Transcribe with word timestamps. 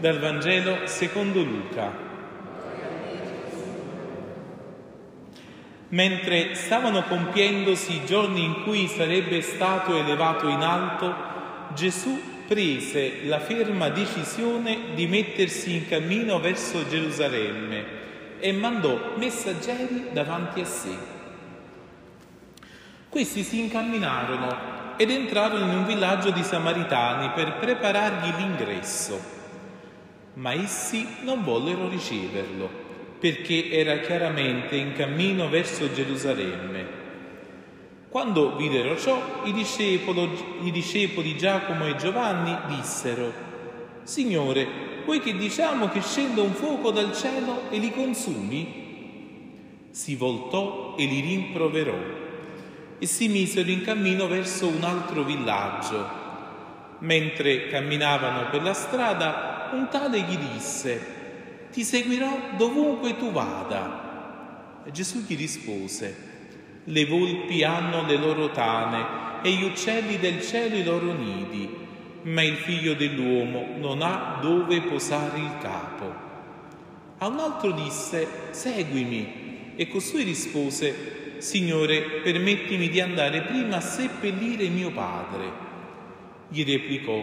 Dal 0.00 0.18
Vangelo 0.18 0.86
secondo 0.86 1.42
Luca. 1.42 1.92
Mentre 5.88 6.54
stavano 6.54 7.02
compiendosi 7.02 7.96
i 7.96 8.06
giorni 8.06 8.42
in 8.42 8.62
cui 8.62 8.86
sarebbe 8.86 9.42
stato 9.42 9.94
elevato 9.94 10.48
in 10.48 10.62
alto, 10.62 11.14
Gesù 11.74 12.18
prese 12.48 13.24
la 13.24 13.40
ferma 13.40 13.90
decisione 13.90 14.94
di 14.94 15.06
mettersi 15.06 15.74
in 15.74 15.86
cammino 15.86 16.40
verso 16.40 16.88
Gerusalemme 16.88 17.84
e 18.40 18.52
mandò 18.52 19.16
messaggeri 19.16 20.08
davanti 20.14 20.60
a 20.60 20.64
sé. 20.64 20.96
Questi 23.10 23.42
si 23.42 23.60
incamminarono 23.60 24.96
ed 24.96 25.10
entrarono 25.10 25.70
in 25.70 25.76
un 25.76 25.84
villaggio 25.84 26.30
di 26.30 26.42
Samaritani 26.42 27.32
per 27.34 27.58
preparargli 27.58 28.34
l'ingresso 28.38 29.39
ma 30.34 30.52
essi 30.52 31.06
non 31.22 31.42
vollero 31.42 31.88
riceverlo, 31.88 32.68
perché 33.18 33.70
era 33.70 33.98
chiaramente 33.98 34.76
in 34.76 34.92
cammino 34.92 35.48
verso 35.48 35.92
Gerusalemme. 35.92 36.98
Quando 38.08 38.56
videro 38.56 38.98
ciò, 38.98 39.42
i 39.44 39.52
discepoli, 39.52 40.30
i 40.62 40.70
discepoli 40.70 41.36
Giacomo 41.36 41.86
e 41.86 41.96
Giovanni 41.96 42.56
dissero, 42.74 43.32
Signore, 44.02 44.66
vuoi 45.04 45.20
che 45.20 45.36
diciamo 45.36 45.88
che 45.88 46.00
scenda 46.02 46.42
un 46.42 46.52
fuoco 46.52 46.90
dal 46.90 47.14
cielo 47.14 47.70
e 47.70 47.78
li 47.78 47.92
consumi? 47.92 48.88
Si 49.90 50.16
voltò 50.16 50.94
e 50.96 51.04
li 51.04 51.20
rimproverò 51.20 52.18
e 52.98 53.06
si 53.06 53.28
misero 53.28 53.70
in 53.70 53.82
cammino 53.82 54.26
verso 54.28 54.68
un 54.68 54.82
altro 54.84 55.22
villaggio. 55.22 56.18
Mentre 56.98 57.68
camminavano 57.68 58.50
per 58.50 58.62
la 58.62 58.74
strada, 58.74 59.49
un 59.72 59.88
tale 59.90 60.20
gli 60.20 60.36
disse, 60.52 61.18
ti 61.72 61.84
seguirò 61.84 62.56
dovunque 62.56 63.16
tu 63.16 63.30
vada. 63.30 64.82
E 64.84 64.90
Gesù 64.90 65.24
gli 65.26 65.36
rispose, 65.36 66.28
le 66.84 67.04
volpi 67.06 67.62
hanno 67.62 68.06
le 68.06 68.16
loro 68.16 68.50
tane 68.50 69.40
e 69.42 69.50
gli 69.50 69.64
uccelli 69.64 70.18
del 70.18 70.42
cielo 70.42 70.76
i 70.76 70.84
loro 70.84 71.12
nidi, 71.12 71.68
ma 72.22 72.42
il 72.42 72.56
figlio 72.56 72.94
dell'uomo 72.94 73.76
non 73.76 74.02
ha 74.02 74.38
dove 74.40 74.80
posare 74.82 75.38
il 75.38 75.58
capo. 75.60 76.28
A 77.18 77.26
un 77.26 77.38
altro 77.38 77.72
disse, 77.72 78.26
seguimi. 78.50 79.74
E 79.76 79.88
costui 79.88 80.24
rispose, 80.24 81.38
Signore, 81.38 82.02
permettimi 82.22 82.88
di 82.88 83.00
andare 83.00 83.42
prima 83.42 83.76
a 83.76 83.80
seppellire 83.80 84.68
mio 84.68 84.90
padre. 84.90 85.68
Gli 86.48 86.64
replicò, 86.64 87.22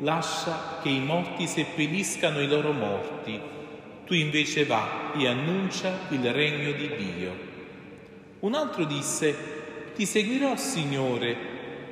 lascia 0.00 0.78
che 0.82 0.88
i 0.88 1.00
morti 1.00 1.46
seppelliscano 1.46 2.40
i 2.40 2.48
loro 2.48 2.72
morti, 2.72 3.40
tu 4.04 4.14
invece 4.14 4.64
va 4.64 5.12
e 5.14 5.26
annuncia 5.26 5.92
il 6.10 6.32
regno 6.32 6.72
di 6.72 6.90
Dio. 6.96 7.34
Un 8.40 8.54
altro 8.54 8.84
disse, 8.84 9.92
ti 9.94 10.06
seguirò, 10.06 10.56
Signore, 10.56 11.36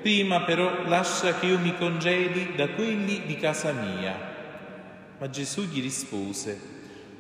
prima 0.03 0.43
però 0.43 0.85
lascia 0.87 1.39
che 1.39 1.47
io 1.47 1.59
mi 1.59 1.75
congedi 1.77 2.55
da 2.55 2.69
quelli 2.69 3.23
di 3.27 3.37
casa 3.37 3.73
mia. 3.73 4.33
Ma 5.19 5.31
Gesù 5.31 5.63
gli 5.63 5.81
rispose, 5.81 6.61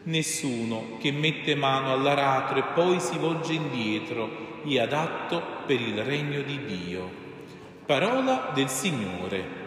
nessuno 0.04 0.98
che 1.00 1.10
mette 1.10 1.54
mano 1.54 1.92
all'aratro 1.92 2.58
e 2.58 2.64
poi 2.74 3.00
si 3.00 3.16
volge 3.16 3.54
indietro 3.54 4.52
è 4.66 4.78
adatto 4.78 5.42
per 5.66 5.80
il 5.80 6.02
regno 6.02 6.40
di 6.42 6.64
Dio. 6.64 7.10
Parola 7.84 8.50
del 8.54 8.68
Signore. 8.68 9.63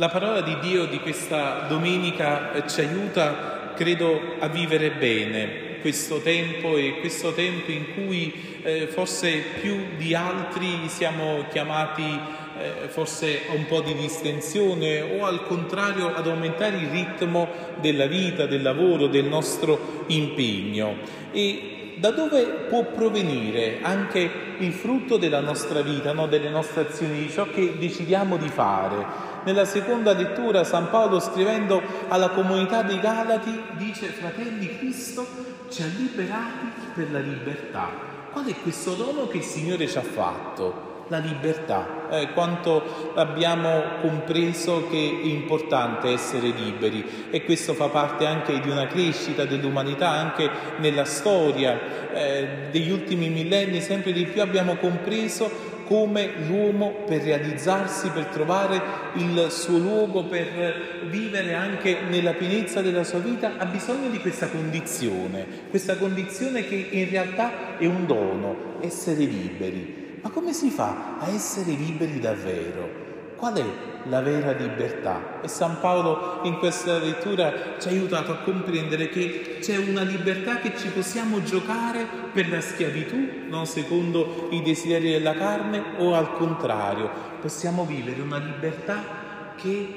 La 0.00 0.08
parola 0.08 0.40
di 0.40 0.56
Dio 0.60 0.86
di 0.86 0.98
questa 0.98 1.66
domenica 1.68 2.54
eh, 2.54 2.66
ci 2.66 2.80
aiuta, 2.80 3.74
credo, 3.76 4.36
a 4.38 4.48
vivere 4.48 4.92
bene 4.92 5.78
questo 5.82 6.22
tempo 6.22 6.78
e 6.78 7.00
questo 7.00 7.34
tempo 7.34 7.70
in 7.70 7.92
cui 7.92 8.32
eh, 8.62 8.86
forse 8.86 9.44
più 9.60 9.76
di 9.98 10.14
altri 10.14 10.88
siamo 10.88 11.44
chiamati 11.50 12.02
eh, 12.02 12.88
forse 12.88 13.42
a 13.50 13.52
un 13.52 13.66
po' 13.66 13.82
di 13.82 13.94
distensione 13.94 15.02
o 15.02 15.26
al 15.26 15.44
contrario 15.44 16.14
ad 16.14 16.26
aumentare 16.26 16.78
il 16.78 16.88
ritmo 16.88 17.50
della 17.78 18.06
vita, 18.06 18.46
del 18.46 18.62
lavoro, 18.62 19.06
del 19.06 19.26
nostro 19.26 20.04
impegno. 20.06 20.96
E 21.30 21.79
da 22.00 22.10
dove 22.12 22.44
può 22.68 22.84
provenire 22.84 23.80
anche 23.82 24.30
il 24.58 24.72
frutto 24.72 25.18
della 25.18 25.40
nostra 25.40 25.82
vita, 25.82 26.12
no? 26.12 26.26
delle 26.26 26.48
nostre 26.48 26.88
azioni, 26.88 27.20
di 27.20 27.30
ciò 27.30 27.44
che 27.44 27.76
decidiamo 27.78 28.38
di 28.38 28.48
fare? 28.48 29.28
Nella 29.44 29.66
seconda 29.66 30.14
lettura 30.14 30.64
San 30.64 30.88
Paolo 30.88 31.20
scrivendo 31.20 31.82
alla 32.08 32.30
comunità 32.30 32.82
dei 32.82 32.98
Galati 33.00 33.62
dice 33.76 34.06
fratelli 34.06 34.78
Cristo 34.78 35.26
ci 35.68 35.82
ha 35.82 35.86
liberati 35.94 36.66
per 36.94 37.12
la 37.12 37.20
libertà. 37.20 37.88
Qual 38.32 38.46
è 38.46 38.54
questo 38.62 38.94
dono 38.94 39.26
che 39.28 39.38
il 39.38 39.42
Signore 39.42 39.86
ci 39.86 39.98
ha 39.98 40.02
fatto? 40.02 40.89
La 41.10 41.18
libertà. 41.18 42.08
Eh, 42.08 42.32
quanto 42.34 43.12
abbiamo 43.16 43.82
compreso 44.00 44.88
che 44.88 44.96
è 44.96 45.26
importante 45.26 46.10
essere 46.10 46.50
liberi 46.50 47.04
e 47.30 47.44
questo 47.44 47.74
fa 47.74 47.88
parte 47.88 48.26
anche 48.26 48.60
di 48.60 48.70
una 48.70 48.86
crescita 48.86 49.44
dell'umanità, 49.44 50.08
anche 50.08 50.48
nella 50.78 51.04
storia 51.04 52.12
eh, 52.12 52.48
degli 52.70 52.92
ultimi 52.92 53.28
millenni 53.28 53.80
sempre 53.80 54.12
di 54.12 54.24
più 54.24 54.40
abbiamo 54.40 54.76
compreso 54.76 55.78
come 55.90 56.30
l'uomo 56.46 57.02
per 57.04 57.22
realizzarsi, 57.22 58.10
per 58.10 58.26
trovare 58.26 58.80
il 59.14 59.46
suo 59.50 59.78
luogo, 59.78 60.22
per 60.26 61.08
vivere 61.08 61.54
anche 61.54 62.02
nella 62.08 62.34
pienezza 62.34 62.80
della 62.82 63.02
sua 63.02 63.18
vita, 63.18 63.54
ha 63.56 63.64
bisogno 63.64 64.08
di 64.10 64.18
questa 64.18 64.48
condizione, 64.48 65.44
questa 65.70 65.96
condizione 65.96 66.64
che 66.64 66.86
in 66.90 67.10
realtà 67.10 67.76
è 67.76 67.86
un 67.86 68.06
dono, 68.06 68.78
essere 68.80 69.24
liberi. 69.24 69.99
Ma 70.22 70.28
come 70.28 70.52
si 70.52 70.68
fa 70.68 71.16
a 71.18 71.28
essere 71.28 71.72
liberi 71.72 72.20
davvero? 72.20 73.08
Qual 73.36 73.54
è 73.54 73.64
la 74.04 74.20
vera 74.20 74.52
libertà? 74.52 75.40
E 75.40 75.48
San 75.48 75.78
Paolo 75.80 76.40
in 76.42 76.58
questa 76.58 76.98
lettura 76.98 77.78
ci 77.78 77.88
ha 77.88 77.90
aiutato 77.90 78.32
a 78.32 78.38
comprendere 78.38 79.08
che 79.08 79.56
c'è 79.60 79.78
una 79.78 80.02
libertà 80.02 80.58
che 80.58 80.76
ci 80.76 80.88
possiamo 80.88 81.42
giocare 81.42 82.06
per 82.34 82.50
la 82.50 82.60
schiavitù, 82.60 83.48
non 83.48 83.64
secondo 83.64 84.48
i 84.50 84.60
desideri 84.60 85.10
della 85.12 85.32
carne, 85.32 85.82
o 85.96 86.14
al 86.14 86.34
contrario, 86.34 87.08
possiamo 87.40 87.86
vivere 87.86 88.20
una 88.20 88.38
libertà 88.38 89.54
che 89.56 89.88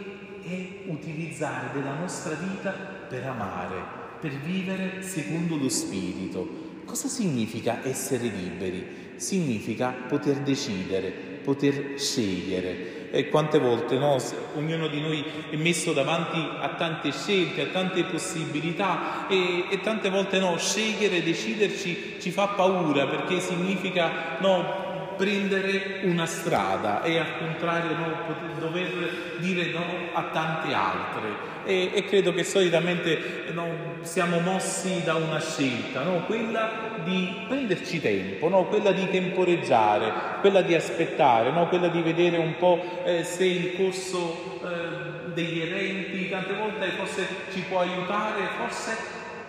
è 0.41 0.89
utilizzare 0.89 1.67
della 1.73 1.95
nostra 1.95 2.35
vita 2.35 2.71
per 2.71 3.25
amare, 3.25 3.75
per 4.21 4.31
vivere 4.31 5.01
secondo 5.01 5.57
lo 5.57 5.67
Spirito. 5.67 6.62
Cosa 6.85 7.07
significa 7.07 7.79
essere 7.83 8.27
liberi? 8.27 8.85
Significa 9.15 9.89
poter 10.07 10.39
decidere, 10.39 11.11
poter 11.43 11.93
scegliere 11.97 13.09
e 13.11 13.29
quante 13.29 13.59
volte 13.59 13.97
no, 13.97 14.17
ognuno 14.55 14.87
di 14.87 14.99
noi 14.99 15.23
è 15.51 15.55
messo 15.55 15.93
davanti 15.93 16.39
a 16.59 16.69
tante 16.75 17.11
scelte, 17.11 17.61
a 17.61 17.67
tante 17.67 18.03
possibilità 18.05 19.27
e, 19.27 19.65
e 19.69 19.81
tante 19.81 20.09
volte 20.09 20.39
no, 20.39 20.57
scegliere, 20.57 21.21
deciderci 21.21 22.15
ci 22.19 22.31
fa 22.31 22.47
paura 22.47 23.05
perché 23.05 23.39
significa 23.39 24.37
no, 24.39 24.92
prendere 25.15 26.01
una 26.03 26.25
strada 26.25 27.03
e 27.03 27.17
al 27.17 27.37
contrario 27.37 27.95
no, 27.95 28.59
dover 28.59 29.37
dire 29.39 29.71
no 29.71 29.83
a 30.13 30.23
tante 30.31 30.73
altre. 30.73 31.51
E, 31.65 31.91
e 31.93 32.03
credo 32.05 32.33
che 32.33 32.43
solitamente 32.43 33.45
no, 33.53 33.67
siamo 34.01 34.39
mossi 34.39 35.01
da 35.03 35.15
una 35.15 35.39
scelta, 35.39 36.03
no? 36.03 36.25
quella 36.25 36.91
di 37.05 37.45
prenderci 37.47 38.01
tempo, 38.01 38.47
quella 38.65 38.91
di 38.91 39.09
temporeggiare, 39.09 40.11
quella 40.41 40.61
di 40.61 40.75
aspettare, 40.75 41.51
quella 41.67 41.87
di 41.87 42.01
vedere 42.01 42.37
un 42.37 42.57
po' 42.57 43.03
eh, 43.05 43.23
se 43.23 43.45
il 43.45 43.75
corso 43.77 44.59
eh, 44.61 45.31
degli 45.33 45.61
eventi 45.61 46.29
tante 46.29 46.53
volte 46.53 46.89
forse 46.89 47.27
ci 47.53 47.61
può 47.61 47.79
aiutare, 47.79 48.41
forse 48.57 48.97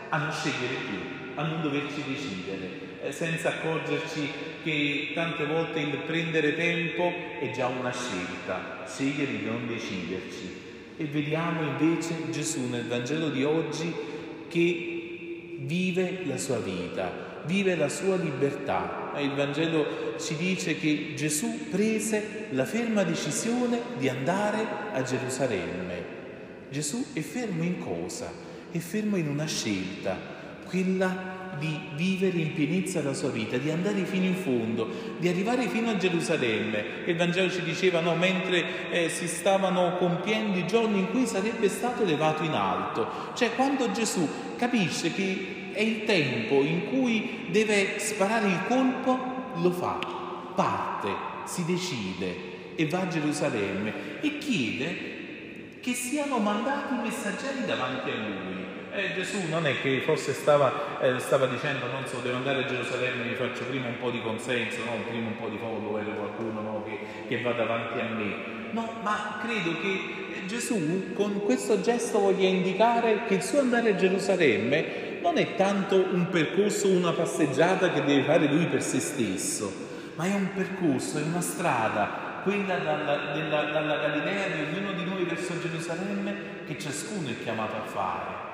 a 0.09 0.19
non 0.19 0.31
scegliere 0.31 0.75
più, 0.87 1.24
a 1.35 1.43
non 1.43 1.63
doverci 1.63 2.03
decidere 2.07 2.85
eh, 3.05 3.13
senza 3.13 3.51
accorgerci 3.51 4.29
che 4.63 5.11
tante 5.15 5.45
volte 5.45 5.81
il 5.81 5.97
prendere 6.07 6.55
tempo 6.55 7.13
è 7.39 7.51
già 7.51 7.67
una 7.67 7.93
scelta, 7.93 8.85
scegliere 8.87 9.31
di 9.31 9.45
non 9.45 9.67
deciderci. 9.67 10.63
E 10.97 11.05
vediamo 11.05 11.63
invece 11.63 12.31
Gesù 12.31 12.69
nel 12.71 12.87
Vangelo 12.87 13.29
di 13.29 13.45
oggi 13.45 13.93
che 14.49 15.59
vive 15.59 16.23
la 16.25 16.39
sua 16.39 16.59
vita, 16.59 17.43
vive 17.45 17.77
la 17.77 17.89
sua 17.89 18.17
libertà. 18.17 19.13
Il 19.19 19.33
Vangelo 19.33 20.17
ci 20.19 20.37
dice 20.37 20.79
che 20.79 21.13
Gesù 21.15 21.69
prese 21.69 22.47
la 22.51 22.65
ferma 22.65 23.03
decisione 23.03 23.81
di 23.99 24.09
andare 24.09 24.67
a 24.93 25.03
Gerusalemme. 25.03 26.13
Gesù 26.71 27.13
è 27.13 27.21
fermo 27.21 27.65
in 27.65 27.79
cosa? 27.81 28.33
È 28.71 28.79
fermo 28.79 29.17
in 29.17 29.29
una 29.29 29.47
scelta. 29.47 30.43
Quella 30.75 31.33
di 31.59 31.79
vivere 31.95 32.39
in 32.39 32.53
pienezza 32.53 33.01
la 33.01 33.15
sua 33.15 33.31
vita, 33.31 33.57
di 33.59 33.71
andare 33.71 34.05
fino 34.05 34.25
in 34.25 34.35
fondo, 34.35 35.15
di 35.19 35.29
arrivare 35.29 35.69
fino 35.69 35.89
a 35.89 35.97
Gerusalemme. 35.97 36.85
Il 37.07 37.17
Vangelo 37.17 37.49
ci 37.49 37.63
diceva, 37.63 38.01
no, 38.01 38.17
mentre 38.17 38.91
eh, 38.91 39.09
si 39.09 39.29
stavano 39.29 39.97
compiendo 39.97 40.59
i 40.59 40.67
giorni 40.67 40.99
in 40.99 41.11
cui 41.11 41.27
sarebbe 41.27 41.69
stato 41.69 42.03
elevato 42.03 42.43
in 42.43 42.55
alto. 42.55 43.07
Cioè 43.35 43.55
quando 43.55 43.93
Gesù 43.93 44.29
capisce 44.57 45.13
che 45.13 45.71
è 45.73 45.81
il 45.81 46.05
tempo 46.05 46.63
in 46.63 46.89
cui 46.89 47.47
deve 47.51 47.99
sparare 47.99 48.49
il 48.49 48.61
colpo, 48.67 49.53
lo 49.57 49.71
fa, 49.71 49.99
parte, 50.57 51.09
si 51.45 51.65
decide 51.65 52.53
e 52.75 52.87
va 52.89 53.03
a 53.03 53.09
Gerusalemme 53.09 54.21
e 54.21 54.39
chiede 54.39 55.13
che 55.81 55.93
siano 55.93 56.39
mandati 56.39 56.95
messaggeri 56.95 57.65
davanti 57.65 58.11
a 58.11 58.15
lui. 58.15 58.74
Eh, 58.97 59.13
Gesù 59.13 59.49
non 59.49 59.67
è 59.67 59.81
che 59.81 60.03
forse 60.03 60.33
stava, 60.33 61.01
eh, 61.01 61.19
stava, 61.19 61.47
dicendo, 61.47 61.87
non 61.87 62.07
so, 62.07 62.21
devo 62.21 62.37
andare 62.37 62.63
a 62.63 62.67
Gerusalemme, 62.67 63.25
mi 63.25 63.35
faccio 63.35 63.65
prima 63.65 63.89
un 63.89 63.99
po' 63.99 64.11
di 64.11 64.23
consenso, 64.23 64.85
no? 64.85 64.93
prima 65.09 65.27
un 65.27 65.37
po' 65.37 65.49
di 65.49 65.59
follower, 65.59 66.05
qualcuno 66.15 66.61
no? 66.61 66.85
che, 66.85 66.99
che 67.27 67.43
va 67.43 67.51
davanti 67.55 67.99
a 67.99 68.05
me. 68.05 68.35
No, 68.71 68.93
ma 69.03 69.41
credo 69.45 69.81
che 69.81 70.47
Gesù 70.47 71.13
con 71.13 71.43
questo 71.43 71.81
gesto 71.81 72.21
voglia 72.21 72.47
indicare 72.47 73.25
che 73.27 73.35
il 73.35 73.43
suo 73.43 73.59
andare 73.59 73.91
a 73.91 73.97
Gerusalemme 73.97 75.19
non 75.21 75.39
è 75.39 75.57
tanto 75.57 75.97
un 75.97 76.29
percorso, 76.29 76.87
una 76.87 77.11
passeggiata 77.11 77.91
che 77.91 78.05
deve 78.05 78.23
fare 78.23 78.47
lui 78.47 78.67
per 78.67 78.81
se 78.83 79.01
stesso, 79.01 79.73
ma 80.15 80.27
è 80.27 80.35
un 80.35 80.53
percorso, 80.55 81.19
è 81.19 81.23
una 81.23 81.41
strada 81.41 82.23
quella 82.45 82.77
dalla, 82.77 83.33
della, 83.33 83.63
dalla 83.73 83.97
Galilea 83.97 84.49
di 84.49 84.77
ognuno 84.77 84.93
di 84.93 85.05
noi 85.05 85.25
verso 85.25 85.59
Gerusalemme 85.61 86.63
che 86.65 86.79
ciascuno 86.79 87.31
è 87.31 87.43
chiamato 87.43 87.75
a 87.75 87.87
fare. 87.87 88.54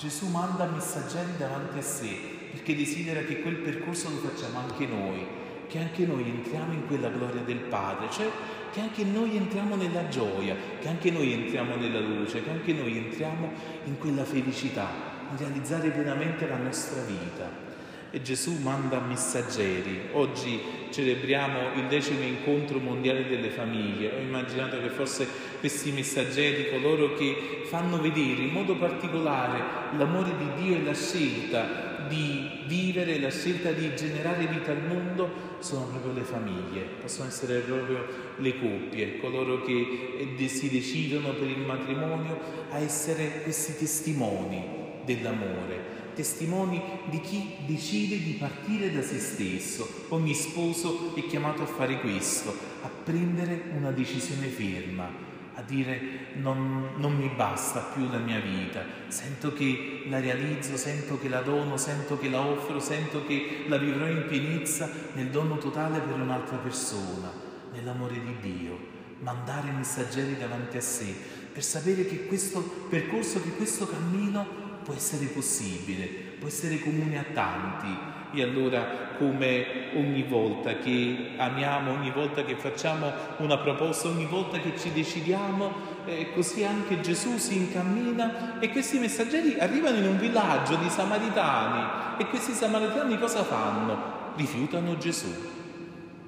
Gesù 0.00 0.28
manda 0.28 0.64
messaggeri 0.64 1.36
davanti 1.36 1.76
a 1.76 1.82
sé 1.82 2.16
perché 2.52 2.74
desidera 2.74 3.20
che 3.20 3.42
quel 3.42 3.56
percorso 3.56 4.08
lo 4.08 4.16
facciamo 4.16 4.60
anche 4.60 4.86
noi, 4.86 5.26
che 5.68 5.78
anche 5.78 6.06
noi 6.06 6.22
entriamo 6.22 6.72
in 6.72 6.86
quella 6.86 7.10
gloria 7.10 7.42
del 7.42 7.58
Padre, 7.58 8.10
cioè 8.10 8.26
che 8.72 8.80
anche 8.80 9.04
noi 9.04 9.36
entriamo 9.36 9.76
nella 9.76 10.08
gioia, 10.08 10.56
che 10.80 10.88
anche 10.88 11.10
noi 11.10 11.34
entriamo 11.34 11.76
nella 11.76 12.00
luce, 12.00 12.42
che 12.42 12.48
anche 12.48 12.72
noi 12.72 12.96
entriamo 12.96 13.52
in 13.84 13.98
quella 13.98 14.24
felicità, 14.24 14.88
in 15.32 15.36
realizzare 15.36 15.90
pienamente 15.90 16.48
la 16.48 16.56
nostra 16.56 17.02
vita 17.02 17.69
e 18.10 18.22
Gesù 18.22 18.58
manda 18.60 18.98
messaggeri. 19.00 20.08
Oggi 20.12 20.60
celebriamo 20.90 21.74
il 21.76 21.86
decimo 21.86 22.22
incontro 22.22 22.78
mondiale 22.78 23.28
delle 23.28 23.50
famiglie. 23.50 24.12
Ho 24.12 24.20
immaginato 24.20 24.80
che 24.80 24.88
forse 24.88 25.26
questi 25.60 25.92
messaggeri, 25.92 26.70
coloro 26.70 27.14
che 27.14 27.62
fanno 27.64 28.00
vedere 28.00 28.42
in 28.42 28.52
modo 28.52 28.76
particolare 28.76 29.62
l'amore 29.96 30.32
di 30.36 30.62
Dio 30.62 30.76
e 30.76 30.82
la 30.82 30.94
scelta 30.94 31.88
di 32.08 32.64
vivere, 32.66 33.20
la 33.20 33.30
scelta 33.30 33.70
di 33.70 33.94
generare 33.94 34.46
vita 34.46 34.72
al 34.72 34.82
mondo, 34.84 35.58
sono 35.60 35.84
proprio 35.86 36.12
le 36.12 36.22
famiglie, 36.22 36.80
possono 37.00 37.28
essere 37.28 37.60
proprio 37.60 38.04
le 38.36 38.58
coppie, 38.58 39.18
coloro 39.18 39.62
che 39.62 40.34
eh, 40.36 40.48
si 40.48 40.68
decidono 40.68 41.34
per 41.34 41.46
il 41.46 41.60
matrimonio 41.60 42.40
a 42.70 42.78
essere 42.78 43.42
questi 43.42 43.76
testimoni 43.76 44.78
dell'amore 45.04 45.99
testimoni 46.14 46.82
di 47.08 47.20
chi 47.20 47.56
decide 47.66 48.22
di 48.22 48.32
partire 48.32 48.92
da 48.92 49.02
se 49.02 49.18
stesso. 49.18 50.06
Ogni 50.08 50.34
sposo 50.34 51.14
è 51.14 51.24
chiamato 51.26 51.62
a 51.62 51.66
fare 51.66 52.00
questo, 52.00 52.54
a 52.82 52.88
prendere 52.88 53.62
una 53.76 53.90
decisione 53.90 54.46
ferma, 54.46 55.08
a 55.54 55.62
dire 55.62 56.28
non, 56.34 56.90
non, 56.96 57.16
mi 57.16 57.30
basta 57.34 57.90
più 57.94 58.08
la 58.10 58.18
mia 58.18 58.40
vita, 58.40 58.84
sento 59.08 59.52
che 59.52 60.04
la 60.08 60.20
realizzo, 60.20 60.76
sento 60.76 61.18
che 61.18 61.28
la 61.28 61.40
dono, 61.40 61.76
sento 61.76 62.18
che 62.18 62.28
la 62.28 62.40
offro, 62.40 62.80
sento 62.80 63.26
che 63.26 63.64
la 63.66 63.76
vivrò 63.76 64.06
in 64.06 64.26
pienezza 64.28 64.88
nel 65.14 65.28
dono 65.28 65.58
totale 65.58 65.98
per 66.00 66.20
un'altra 66.20 66.56
persona, 66.56 67.32
nell'amore 67.72 68.14
di 68.14 68.36
Dio. 68.40 68.98
Mandare 69.20 69.70
messaggeri 69.70 70.38
davanti 70.38 70.78
a 70.78 70.80
sé 70.80 71.14
per 71.52 71.64
sapere 71.64 72.06
che 72.06 72.26
questo 72.26 72.60
percorso, 72.88 73.42
che 73.42 73.50
questo 73.50 73.86
cammino 73.86 74.59
può 74.82 74.94
essere 74.94 75.26
possibile, 75.26 76.06
può 76.38 76.48
essere 76.48 76.78
comune 76.80 77.18
a 77.18 77.24
tanti. 77.32 78.08
E 78.32 78.42
allora 78.44 79.08
come 79.18 79.90
ogni 79.94 80.22
volta 80.22 80.76
che 80.76 81.32
amiamo, 81.36 81.90
ogni 81.90 82.12
volta 82.12 82.44
che 82.44 82.54
facciamo 82.54 83.10
una 83.38 83.58
proposta, 83.58 84.08
ogni 84.08 84.26
volta 84.26 84.58
che 84.58 84.78
ci 84.78 84.92
decidiamo, 84.92 85.72
eh, 86.06 86.32
così 86.32 86.64
anche 86.64 87.00
Gesù 87.00 87.36
si 87.38 87.56
incammina 87.56 88.60
e 88.60 88.70
questi 88.70 88.98
messaggeri 88.98 89.58
arrivano 89.58 89.96
in 89.96 90.06
un 90.06 90.18
villaggio 90.18 90.76
di 90.76 90.88
samaritani 90.88 92.18
e 92.18 92.26
questi 92.26 92.52
samaritani 92.52 93.18
cosa 93.18 93.42
fanno? 93.42 94.18
Rifiutano 94.36 94.96
Gesù. 94.96 95.34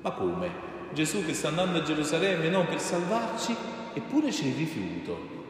Ma 0.02 0.10
come? 0.10 0.70
Gesù 0.92 1.24
che 1.24 1.34
sta 1.34 1.48
andando 1.48 1.78
a 1.78 1.82
Gerusalemme 1.82 2.48
non 2.48 2.66
per 2.66 2.80
salvarci, 2.80 3.54
eppure 3.94 4.28
c'è 4.28 4.46
il 4.46 4.54
rifiuto 4.54 5.41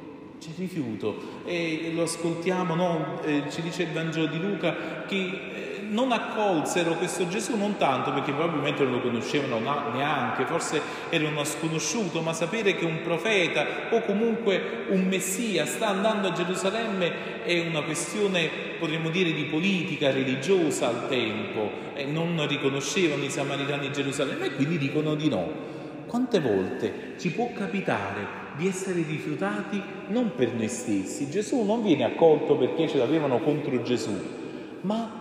c'è 0.42 0.50
rifiuto 0.56 1.40
e 1.44 1.92
lo 1.94 2.02
ascoltiamo, 2.02 2.74
no? 2.74 3.20
eh, 3.22 3.44
ci 3.48 3.62
dice 3.62 3.84
il 3.84 3.92
Vangelo 3.92 4.26
di 4.26 4.40
Luca 4.40 5.04
che 5.06 5.14
eh, 5.14 5.80
non 5.88 6.10
accolsero 6.10 6.94
questo 6.94 7.28
Gesù 7.28 7.56
non 7.56 7.76
tanto 7.76 8.12
perché 8.12 8.32
probabilmente 8.32 8.82
non 8.82 8.94
lo 8.94 9.00
conoscevano 9.02 9.60
neanche, 9.92 10.44
forse 10.44 10.80
era 11.10 11.28
uno 11.28 11.44
sconosciuto, 11.44 12.22
ma 12.22 12.32
sapere 12.32 12.74
che 12.74 12.84
un 12.84 13.02
profeta 13.04 13.64
o 13.90 14.00
comunque 14.00 14.86
un 14.88 15.06
messia 15.06 15.64
sta 15.64 15.90
andando 15.90 16.26
a 16.26 16.32
Gerusalemme 16.32 17.44
è 17.44 17.60
una 17.60 17.82
questione, 17.82 18.48
potremmo 18.80 19.10
dire, 19.10 19.32
di 19.32 19.44
politica 19.44 20.10
religiosa 20.10 20.88
al 20.88 21.08
tempo, 21.08 21.70
e 21.94 22.04
non 22.04 22.44
riconoscevano 22.48 23.22
i 23.22 23.30
samaritani 23.30 23.86
di 23.86 23.92
Gerusalemme 23.92 24.46
e 24.46 24.54
quindi 24.54 24.76
dicono 24.76 25.14
di 25.14 25.28
no. 25.28 25.70
Quante 26.06 26.40
volte 26.40 27.14
ci 27.16 27.30
può 27.30 27.52
capitare 27.54 28.41
di 28.56 28.68
essere 28.68 29.02
rifiutati 29.02 29.82
non 30.08 30.32
per 30.34 30.52
noi 30.54 30.68
stessi. 30.68 31.30
Gesù 31.30 31.62
non 31.62 31.82
viene 31.82 32.04
accolto 32.04 32.56
perché 32.56 32.88
ce 32.88 32.98
l'avevano 32.98 33.40
contro 33.40 33.82
Gesù, 33.82 34.12
ma 34.82 35.20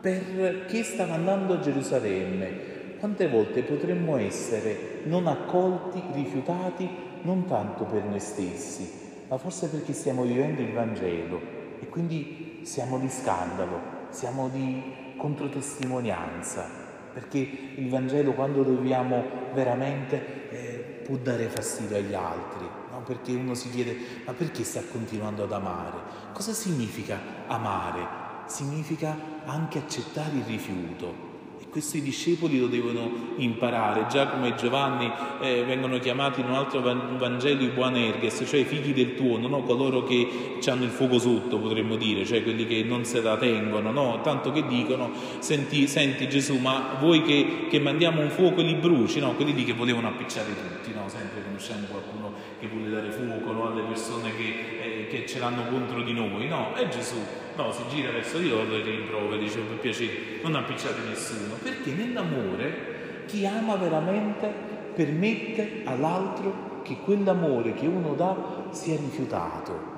perché 0.00 0.82
stava 0.82 1.14
andando 1.14 1.54
a 1.54 1.60
Gerusalemme. 1.60 2.76
Quante 2.98 3.28
volte 3.28 3.62
potremmo 3.62 4.16
essere 4.16 5.02
non 5.04 5.26
accolti, 5.26 6.02
rifiutati, 6.12 6.88
non 7.22 7.46
tanto 7.46 7.84
per 7.84 8.04
noi 8.04 8.20
stessi, 8.20 8.90
ma 9.28 9.38
forse 9.38 9.68
perché 9.68 9.92
stiamo 9.92 10.22
vivendo 10.22 10.62
il 10.62 10.72
Vangelo 10.72 11.40
e 11.80 11.86
quindi 11.88 12.60
siamo 12.62 12.98
di 12.98 13.08
scandalo, 13.08 13.80
siamo 14.10 14.48
di 14.48 14.82
controtestimonianza, 15.16 16.68
perché 17.12 17.38
il 17.76 17.88
Vangelo 17.88 18.32
quando 18.32 18.62
lo 18.62 18.70
viviamo 18.70 19.24
veramente 19.54 20.50
eh, 20.50 20.77
può 21.08 21.16
dare 21.16 21.48
fastidio 21.48 21.96
agli 21.96 22.12
altri, 22.12 22.68
no? 22.90 23.00
perché 23.00 23.32
uno 23.32 23.54
si 23.54 23.70
chiede 23.70 23.96
ma 24.26 24.34
perché 24.34 24.62
sta 24.62 24.82
continuando 24.82 25.42
ad 25.42 25.52
amare? 25.52 25.96
Cosa 26.34 26.52
significa 26.52 27.18
amare? 27.46 28.26
Significa 28.44 29.16
anche 29.46 29.78
accettare 29.78 30.36
il 30.36 30.44
rifiuto, 30.44 31.27
questi 31.70 32.00
discepoli 32.02 32.58
lo 32.58 32.66
devono 32.66 33.10
imparare. 33.36 34.06
Giacomo 34.08 34.46
e 34.46 34.54
Giovanni 34.54 35.10
eh, 35.40 35.64
vengono 35.64 35.98
chiamati 35.98 36.40
in 36.40 36.48
un 36.48 36.54
altro 36.54 36.80
Vangelo 36.80 37.62
i 37.62 37.68
Buanerges, 37.68 38.44
cioè 38.46 38.60
i 38.60 38.64
figli 38.64 38.94
del 38.94 39.14
tuono, 39.14 39.48
no? 39.48 39.62
coloro 39.62 40.02
che 40.04 40.58
hanno 40.66 40.84
il 40.84 40.90
fuoco 40.90 41.18
sotto, 41.18 41.58
potremmo 41.58 41.96
dire, 41.96 42.24
cioè 42.24 42.42
quelli 42.42 42.66
che 42.66 42.82
non 42.82 43.04
se 43.04 43.20
la 43.20 43.36
tengono, 43.36 43.90
no? 43.90 44.20
tanto 44.22 44.52
che 44.52 44.66
dicono, 44.66 45.10
senti, 45.38 45.86
senti 45.86 46.28
Gesù, 46.28 46.56
ma 46.58 46.96
voi 47.00 47.22
che, 47.22 47.66
che, 47.68 47.78
mandiamo 47.80 48.20
un 48.20 48.30
fuoco 48.30 48.60
li 48.60 48.74
bruci, 48.74 49.20
no? 49.20 49.32
quelli 49.34 49.54
lì 49.54 49.64
che 49.64 49.72
volevano 49.72 50.08
appicciare 50.08 50.48
tutti, 50.48 50.92
sempre 51.06 51.42
conosciamo 51.42 51.86
qualcuno 51.90 52.32
che 52.60 52.66
vuole 52.66 52.90
dare 52.90 53.10
fuoco 53.10 53.66
alle 53.66 53.82
persone 53.82 54.34
che, 54.34 54.77
che 55.08 55.26
ce 55.26 55.38
l'hanno 55.38 55.66
contro 55.68 56.02
di 56.02 56.12
noi, 56.12 56.46
no? 56.46 56.76
E 56.76 56.88
Gesù 56.88 57.16
No, 57.58 57.72
si 57.72 57.82
gira 57.88 58.12
verso 58.12 58.38
di 58.38 58.48
loro 58.48 58.72
e 58.72 58.82
li 58.82 58.90
rimprovera, 58.92 59.36
dice 59.36 59.58
per 59.58 59.78
piacere, 59.78 60.12
non 60.44 60.54
appicciate 60.54 61.00
nessuno, 61.08 61.54
perché 61.60 61.90
nell'amore 61.90 63.24
chi 63.26 63.44
ama 63.46 63.74
veramente 63.74 64.48
permette 64.94 65.82
all'altro 65.82 66.82
che 66.82 66.98
quell'amore 67.00 67.74
che 67.74 67.88
uno 67.88 68.14
dà 68.14 68.68
sia 68.70 68.94
rifiutato. 68.94 69.96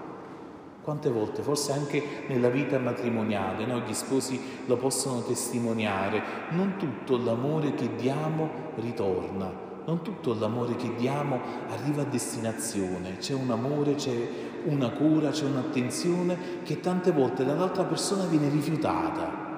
Quante 0.81 1.11
volte, 1.11 1.43
forse 1.43 1.73
anche 1.73 2.03
nella 2.29 2.49
vita 2.49 2.79
matrimoniale, 2.79 3.67
no? 3.67 3.81
gli 3.81 3.93
sposi 3.93 4.41
lo 4.65 4.79
possono 4.79 5.21
testimoniare, 5.21 6.23
non 6.53 6.77
tutto 6.79 7.19
l'amore 7.19 7.75
che 7.75 7.95
diamo 7.95 8.73
ritorna, 8.77 9.53
non 9.85 10.01
tutto 10.01 10.33
l'amore 10.33 10.77
che 10.77 10.95
diamo 10.95 11.39
arriva 11.69 12.03
a 12.03 12.07
destinazione, 12.07 13.19
c'è 13.19 13.35
un 13.35 13.51
amore, 13.51 13.97
c'è 13.97 14.17
una 14.65 14.91
cura, 14.91 15.31
c'è 15.31 15.45
un'attenzione 15.45 16.63
che 16.63 16.81
tante 16.81 17.13
volte 17.13 17.45
dall'altra 17.45 17.85
persona 17.85 18.25
viene 18.25 18.49
rifiutata. 18.49 19.49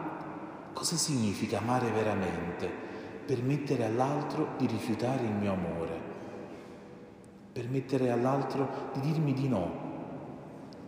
Cosa 0.73 0.97
significa 0.97 1.59
amare 1.59 1.91
veramente? 1.91 2.71
Permettere 3.27 3.85
all'altro 3.85 4.55
di 4.59 4.67
rifiutare 4.67 5.25
il 5.25 5.33
mio 5.33 5.53
amore, 5.53 6.01
permettere 7.53 8.11
all'altro 8.11 8.91
di 8.95 9.01
dirmi 9.01 9.33
di 9.33 9.49
no. 9.49 9.91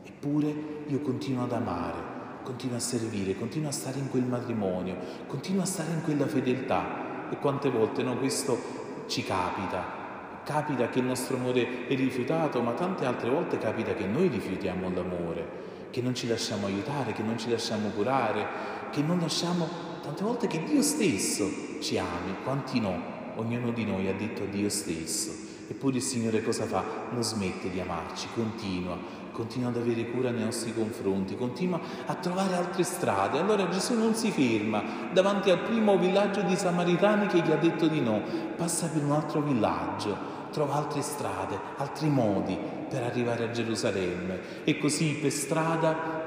Eppure 0.04 0.54
io 0.86 1.00
continuo 1.00 1.44
ad 1.44 1.52
amare, 1.52 1.98
continua 2.42 2.76
a 2.76 2.80
servire, 2.80 3.36
continua 3.36 3.68
a 3.68 3.72
stare 3.72 3.98
in 3.98 4.10
quel 4.10 4.24
matrimonio, 4.24 4.96
continua 5.26 5.62
a 5.62 5.66
stare 5.66 5.92
in 5.92 6.02
quella 6.02 6.26
fedeltà. 6.26 7.28
E 7.30 7.38
quante 7.38 7.70
volte 7.70 8.02
no, 8.02 8.16
questo 8.18 8.58
ci 9.06 9.22
capita. 9.22 10.03
Capita 10.44 10.88
che 10.90 10.98
il 10.98 11.06
nostro 11.06 11.36
amore 11.36 11.86
è 11.86 11.94
rifiutato, 11.96 12.60
ma 12.60 12.72
tante 12.72 13.06
altre 13.06 13.30
volte 13.30 13.58
capita 13.58 13.94
che 13.94 14.04
noi 14.04 14.28
rifiutiamo 14.28 14.90
l'amore, 14.92 15.88
che 15.90 16.02
non 16.02 16.14
ci 16.14 16.28
lasciamo 16.28 16.66
aiutare, 16.66 17.12
che 17.12 17.22
non 17.22 17.38
ci 17.38 17.48
lasciamo 17.50 17.88
curare, 17.88 18.46
che 18.90 19.00
non 19.00 19.20
lasciamo 19.20 19.66
tante 20.02 20.22
volte 20.22 20.46
che 20.46 20.62
Dio 20.62 20.82
stesso 20.82 21.48
ci 21.80 21.96
ami. 21.96 22.36
Quanti 22.42 22.78
no? 22.78 23.12
Ognuno 23.36 23.70
di 23.70 23.84
noi 23.86 24.08
ha 24.08 24.12
detto 24.12 24.42
a 24.42 24.46
Dio 24.46 24.68
stesso. 24.68 25.32
Eppure 25.66 25.96
il 25.96 26.02
Signore 26.02 26.42
cosa 26.42 26.64
fa? 26.66 26.84
Non 27.10 27.22
smette 27.22 27.70
di 27.70 27.80
amarci, 27.80 28.28
continua, 28.34 28.98
continua 29.34 29.68
ad 29.68 29.76
avere 29.76 30.08
cura 30.10 30.30
nei 30.30 30.44
nostri 30.44 30.72
confronti, 30.72 31.36
continua 31.36 31.80
a 32.06 32.14
trovare 32.14 32.54
altre 32.54 32.84
strade. 32.84 33.38
Allora 33.38 33.68
Gesù 33.68 33.94
non 33.98 34.14
si 34.14 34.30
ferma 34.30 34.82
davanti 35.12 35.50
al 35.50 35.58
primo 35.58 35.98
villaggio 35.98 36.42
di 36.42 36.54
Samaritani 36.54 37.26
che 37.26 37.40
gli 37.40 37.50
ha 37.50 37.56
detto 37.56 37.88
di 37.88 38.00
no, 38.00 38.22
passa 38.56 38.88
per 38.88 39.02
un 39.02 39.10
altro 39.10 39.40
villaggio, 39.40 40.16
trova 40.52 40.76
altre 40.76 41.02
strade, 41.02 41.58
altri 41.76 42.08
modi 42.08 42.56
per 42.88 43.02
arrivare 43.02 43.44
a 43.44 43.50
Gerusalemme 43.50 44.38
e 44.62 44.78
così 44.78 45.18
per 45.20 45.32
strada 45.32 46.22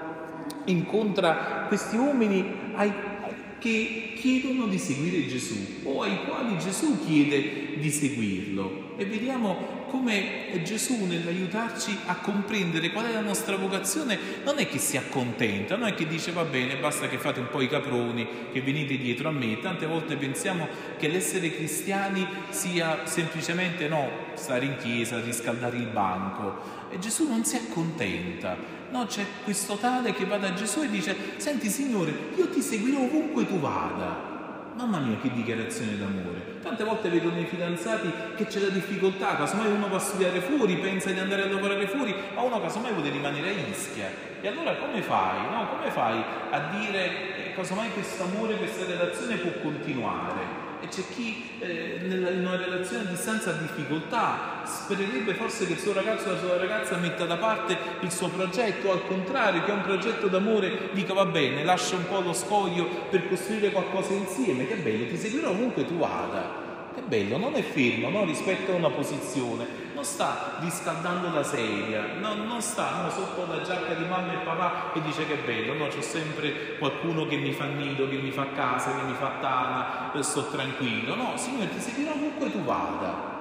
incontra 0.66 1.66
questi 1.68 1.96
uomini 1.96 2.74
ai 2.76 3.16
che 3.60 4.14
chiedono 4.16 4.68
di 4.68 4.78
seguire 4.78 5.26
Gesù 5.26 5.56
o 5.84 6.04
ai 6.04 6.26
quali 6.26 6.60
Gesù 6.60 7.04
chiede 7.04 7.78
di 7.78 7.90
seguirlo. 7.90 8.96
E 8.98 9.06
vediamo 9.06 9.76
come 9.89 10.62
Gesù 10.63 11.06
nell'aiutarci 11.06 11.98
a 12.06 12.15
comprendere 12.17 12.91
qual 12.91 13.06
è 13.06 13.13
la 13.13 13.22
nostra 13.22 13.56
vocazione 13.56 14.17
non 14.44 14.60
è 14.60 14.67
che 14.67 14.77
si 14.77 14.98
accontenta, 14.98 15.75
non 15.75 15.88
è 15.88 15.94
che 15.94 16.08
dice 16.08 16.32
va 16.32 16.44
bene, 16.44 16.77
basta 16.77 17.08
che 17.08 17.17
fate 17.17 17.39
un 17.39 17.50
po' 17.50 17.62
i 17.62 17.67
caproni, 17.67 18.27
che 18.51 18.62
venite 18.62 18.98
dietro 18.98 19.29
a 19.29 19.32
me. 19.32 19.60
Tante 19.60 19.86
volte 19.86 20.15
pensiamo 20.15 20.67
che 20.98 21.08
l'essere 21.08 21.53
cristiani 21.53 22.27
sia 22.50 23.06
semplicemente 23.06 23.88
no, 23.88 24.10
stare 24.36 24.65
in 24.65 24.77
chiesa, 24.77 25.20
riscaldare 25.20 25.77
il 25.77 25.88
banco. 25.88 26.86
E 26.89 27.00
Gesù 27.00 27.27
non 27.27 27.44
si 27.44 27.56
accontenta, 27.56 28.75
No, 28.89 29.06
c'è 29.06 29.25
questo 29.44 29.75
tale 29.75 30.13
che 30.13 30.24
va 30.24 30.38
da 30.38 30.53
Gesù 30.53 30.82
e 30.82 30.89
dice, 30.89 31.15
senti 31.38 31.67
Signore, 31.67 32.13
io 32.38 32.48
ti 32.50 32.62
seguirò 32.62 33.01
ovunque 33.01 33.46
tu 33.46 33.60
vada. 33.60 34.37
Mamma 34.77 35.00
mia, 35.00 35.17
che 35.17 35.31
dichiarazione 35.31 35.98
d'amore. 35.98 36.60
Tante 36.62 36.84
volte 36.84 37.10
vedo 37.10 37.31
nei 37.31 37.46
fidanzati 37.46 38.13
che 38.36 38.46
c'è 38.46 38.60
la 38.60 38.69
difficoltà, 38.69 39.36
casomai 39.36 39.72
uno 39.72 39.88
va 39.88 39.96
a 39.96 40.00
studiare 40.00 40.39
fuori, 40.39 40.75
pensa 40.77 41.10
di 41.10 41.17
andare 41.17 41.41
a 41.41 41.48
lavorare 41.48 41.88
fuori, 41.88 42.13
ma 42.36 42.43
uno 42.43 42.62
casomai 42.62 42.93
vuole 42.93 43.10
rimanere 43.10 43.50
a 43.50 43.67
Ischia. 43.72 44.07
E 44.39 44.48
allora 44.48 44.75
come 44.75 45.01
fai? 45.01 45.50
No? 45.50 45.67
Come 45.67 45.89
fai 45.89 46.24
a 46.51 46.60
dire, 46.77 47.48
eh, 47.48 47.53
casomai 47.55 47.89
questo 47.89 48.22
amore, 48.22 48.55
questa 48.57 48.86
relazione 48.86 49.38
può 49.38 49.50
continuare? 49.63 50.66
E 50.79 50.88
c'è 50.88 51.03
chi 51.13 51.50
eh, 51.60 52.00
in 52.03 52.46
una 52.46 52.55
relazione 52.55 53.03
a 53.03 53.12
distanza 53.12 53.51
ha 53.51 53.53
difficoltà, 53.53 54.62
spererebbe 54.65 55.34
forse 55.34 55.65
che 55.65 55.74
il 55.74 55.79
suo 55.79 55.93
ragazzo 55.93 56.29
o 56.29 56.34
la 56.34 56.39
sua 56.39 56.57
ragazza 56.57 56.98
metta 56.98 57.25
da 57.25 57.38
parte 57.38 57.77
il 58.01 58.12
suo 58.12 58.29
progetto, 58.29 58.91
al 58.91 59.05
contrario, 59.07 59.63
che 59.63 59.72
ha 59.72 59.75
un 59.75 59.84
progetto 59.84 60.27
d'amore, 60.27 60.89
dica 60.93 61.13
va 61.13 61.25
bene, 61.25 61.63
lascia 61.63 61.96
un 61.96 62.07
po' 62.07 62.19
lo 62.19 62.34
scoglio 62.34 62.86
per 63.10 63.27
costruire 63.27 63.72
qualcosa 63.72 64.13
insieme, 64.13 64.67
che 64.67 64.75
bello, 64.75 65.07
ti 65.07 65.17
seguirò 65.17 65.50
ovunque 65.50 65.86
tu 65.86 65.98
vada. 65.98 66.66
Che 66.98 67.04
bello, 67.04 67.38
non 67.38 67.54
è 67.54 67.62
fermo 67.62 68.10
no? 68.10 68.25
rispetto 68.25 68.72
a 68.72 68.75
una 68.75 68.89
posizione, 68.89 69.68
non 69.94 70.04
sta 70.04 70.58
riscaldando 70.60 71.30
la 71.30 71.44
sedia, 71.44 72.13
no, 72.20 72.34
non 72.34 72.60
sta 72.60 73.08
sotto 73.12 73.46
la 73.46 73.62
giacca 73.62 73.94
di 73.94 74.04
mamma 74.06 74.34
e 74.34 74.44
papà 74.44 74.94
e 74.94 75.01
dice 75.04 75.27
che 75.27 75.36
bello, 75.46 75.75
no, 75.75 75.89
c'è 75.89 76.01
sempre 76.01 76.75
qualcuno 76.80 77.27
che 77.27 77.36
mi 77.36 77.51
fa 77.51 77.66
nido, 77.66 78.10
che 78.10 78.18
mi 78.18 78.32
fa 78.32 78.48
casa, 78.51 78.96
che 78.96 79.04
mi 79.04 79.13
fa 79.13 79.34
tana, 79.39 80.12
e 80.12 80.24
sto 80.24 80.48
tranquillo. 80.48 81.13
No, 81.13 81.34
Signore, 81.38 81.70
ti 81.70 81.80
seguirò 81.80 82.13
ovunque 82.13 82.51
tu 82.51 82.63
vada. 82.63 83.36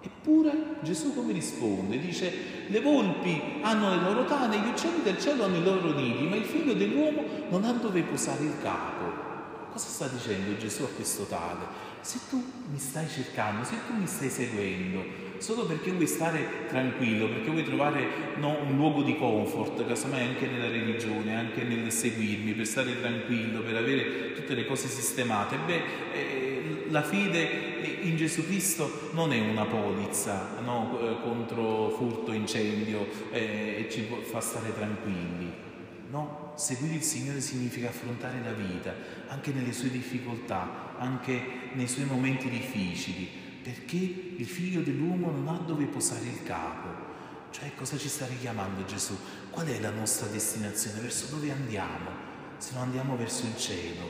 Eppure 0.00 0.78
Gesù 0.80 1.14
come 1.14 1.32
risponde? 1.32 2.00
Dice, 2.00 2.64
le 2.66 2.80
volpi 2.80 3.60
hanno 3.62 3.90
le 3.90 4.02
loro 4.02 4.24
tane, 4.24 4.58
gli 4.58 4.70
uccelli 4.70 5.02
del 5.04 5.20
cielo 5.20 5.44
hanno 5.44 5.58
i 5.58 5.62
loro 5.62 5.92
nidi, 5.92 6.26
ma 6.26 6.34
il 6.34 6.44
figlio 6.46 6.74
dell'uomo 6.74 7.22
non 7.48 7.62
ha 7.62 7.70
dove 7.70 8.02
posare 8.02 8.42
il 8.42 8.60
capo. 8.60 9.28
Cosa 9.70 9.86
sta 9.86 10.08
dicendo 10.08 10.56
Gesù 10.56 10.82
a 10.82 10.88
questo 10.88 11.26
tale? 11.26 11.89
Se 12.00 12.18
tu 12.28 12.42
mi 12.70 12.78
stai 12.78 13.08
cercando, 13.08 13.62
se 13.64 13.74
tu 13.86 13.94
mi 13.94 14.06
stai 14.06 14.30
seguendo, 14.30 15.04
solo 15.38 15.66
perché 15.66 15.90
vuoi 15.90 16.06
stare 16.06 16.66
tranquillo, 16.68 17.28
perché 17.28 17.50
vuoi 17.50 17.64
trovare 17.64 18.06
no, 18.36 18.58
un 18.62 18.76
luogo 18.76 19.02
di 19.02 19.16
comfort, 19.16 19.86
casomai 19.86 20.26
anche 20.26 20.46
nella 20.46 20.68
religione, 20.68 21.36
anche 21.36 21.62
nel 21.62 21.92
seguirmi, 21.92 22.52
per 22.52 22.66
stare 22.66 22.98
tranquillo, 22.98 23.60
per 23.60 23.76
avere 23.76 24.32
tutte 24.32 24.54
le 24.54 24.66
cose 24.66 24.88
sistemate, 24.88 25.56
beh, 25.66 25.82
eh, 26.12 26.86
la 26.88 27.02
fede 27.02 27.78
in 28.02 28.16
Gesù 28.16 28.44
Cristo 28.44 29.10
non 29.12 29.32
è 29.32 29.38
una 29.38 29.64
polizza 29.64 30.56
no, 30.62 30.98
eh, 31.00 31.22
contro 31.22 31.90
furto, 31.90 32.32
incendio 32.32 33.06
eh, 33.30 33.76
e 33.78 33.88
ci 33.90 34.06
fa 34.22 34.40
stare 34.40 34.74
tranquilli. 34.74 35.69
No, 36.10 36.52
seguire 36.56 36.94
il 36.94 37.02
Signore 37.02 37.40
significa 37.40 37.88
affrontare 37.88 38.42
la 38.42 38.52
vita, 38.52 38.92
anche 39.28 39.52
nelle 39.52 39.72
sue 39.72 39.90
difficoltà, 39.90 40.96
anche 40.98 41.70
nei 41.74 41.86
suoi 41.86 42.04
momenti 42.04 42.50
difficili, 42.50 43.28
perché 43.62 43.96
il 44.36 44.46
figlio 44.46 44.80
dell'uomo 44.80 45.30
non 45.30 45.46
ha 45.46 45.58
dove 45.58 45.84
posare 45.84 46.26
il 46.26 46.42
capo. 46.42 47.08
Cioè 47.50 47.74
cosa 47.76 47.96
ci 47.96 48.08
sta 48.08 48.26
richiamando 48.26 48.84
Gesù? 48.86 49.16
Qual 49.50 49.68
è 49.68 49.78
la 49.78 49.90
nostra 49.90 50.26
destinazione? 50.26 51.00
Verso 51.00 51.32
dove 51.32 51.52
andiamo? 51.52 52.10
Se 52.58 52.74
non 52.74 52.82
andiamo 52.82 53.16
verso 53.16 53.46
il 53.46 53.56
cielo, 53.56 54.02